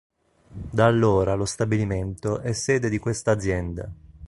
Da 0.71 0.87
allora 0.87 1.35
lo 1.35 1.45
stabilimento 1.45 2.39
è 2.39 2.53
sede 2.53 2.89
di 2.89 2.97
quest'azienda. 2.97 3.87